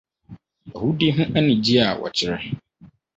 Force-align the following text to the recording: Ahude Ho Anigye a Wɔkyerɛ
Ahude 0.73 1.07
Ho 1.15 1.23
Anigye 1.37 1.77
a 1.89 1.91
Wɔkyerɛ 1.99 2.39